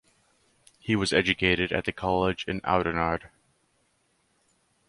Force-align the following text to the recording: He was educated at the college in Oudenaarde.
He 0.79 0.95
was 0.95 1.13
educated 1.13 1.71
at 1.71 1.85
the 1.85 1.91
college 1.91 2.43
in 2.47 2.59
Oudenaarde. 2.63 3.29